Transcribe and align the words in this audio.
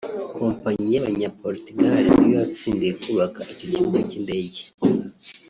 Kompanyi 0.39 0.87
y’Abanya-Portugal 0.93 1.93
ni 2.17 2.27
yo 2.31 2.35
yatsindiye 2.41 2.93
kubaka 3.03 3.39
icyo 3.53 3.67
kibuga 3.73 3.99
cy’indege 4.09 4.61